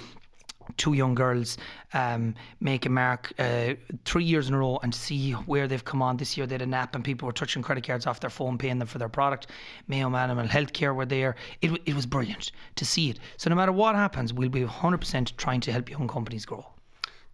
two 0.77 0.93
young 0.93 1.15
girls 1.15 1.59
um, 1.95 2.35
make 2.61 2.87
a 2.87 2.89
mark 2.89 3.33
uh, 3.39 3.75
three 4.05 4.25
years 4.25 4.49
in 4.49 4.55
a 4.55 4.59
row 4.59 4.79
and 4.83 4.95
see 4.95 5.33
where 5.33 5.67
they've 5.67 5.85
come 5.85 6.03
on. 6.03 6.17
This 6.17 6.37
year 6.37 6.47
they 6.47 6.55
had 6.55 6.63
a 6.63 6.67
nap 6.67 6.95
and 6.95 7.05
people 7.05 7.27
were 7.27 7.33
touching 7.33 7.63
credit 7.63 7.87
cards 7.87 8.07
off 8.07 8.21
their 8.21 8.31
phone, 8.31 8.59
paying 8.59 8.79
them 8.79 8.89
for 8.89 8.99
their 8.99 9.09
product. 9.09 9.49
Mayo 9.89 10.15
Animal 10.15 10.47
Healthcare 10.47 10.95
were 10.95 11.07
there. 11.07 11.37
It, 11.61 11.73
it 11.87 11.95
was 11.95 12.07
brilliant 12.07 12.53
to 12.77 12.85
see 12.85 13.11
it. 13.11 13.19
So 13.37 13.51
no 13.51 13.57
matter 13.57 13.73
what 13.73 13.95
happens, 13.95 14.33
we'll 14.33 14.49
be 14.49 14.63
100% 14.63 15.37
trying 15.37 15.61
to 15.63 15.73
help 15.73 15.91
young 15.91 16.09
companies 16.09 16.45
grow. 16.45 16.67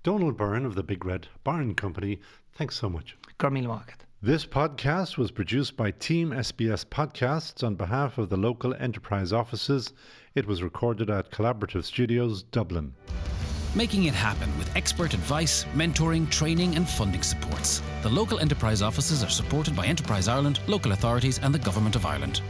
Donald 0.07 0.37
Byrne 0.37 0.65
of 0.65 0.77
the 0.77 0.85
Big 0.85 1.05
Red 1.05 1.27
Barn 1.43 1.75
Company, 1.75 2.21
thanks 2.53 2.77
so 2.77 2.89
much. 2.89 3.17
Market. 3.41 4.05
This 4.23 4.47
podcast 4.47 5.19
was 5.19 5.33
produced 5.33 5.77
by 5.77 5.91
Team 5.91 6.31
SBS 6.31 6.85
Podcasts 6.85 7.67
on 7.67 7.75
behalf 7.75 8.17
of 8.17 8.29
the 8.29 8.37
local 8.37 8.73
enterprise 8.75 9.33
offices. 9.33 9.93
It 10.37 10.47
was 10.47 10.63
recorded 10.63 11.11
at 11.11 11.33
Collaborative 11.33 11.83
Studios, 11.83 12.45
Dublin. 12.45 12.95
Making 13.75 14.05
it 14.05 14.15
happen 14.15 14.57
with 14.59 14.77
expert 14.77 15.13
advice, 15.13 15.65
mentoring, 15.75 16.31
training, 16.31 16.77
and 16.77 16.89
funding 16.89 17.25
supports. 17.25 17.83
The 18.03 18.09
local 18.09 18.39
enterprise 18.39 18.83
offices 18.83 19.25
are 19.25 19.29
supported 19.29 19.75
by 19.75 19.87
Enterprise 19.87 20.29
Ireland, 20.29 20.61
local 20.69 20.93
authorities, 20.93 21.41
and 21.41 21.53
the 21.53 21.59
Government 21.59 21.97
of 21.97 22.07
Ireland. 22.07 22.43